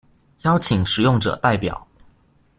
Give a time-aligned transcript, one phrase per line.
[0.45, 1.87] 邀請使用者代表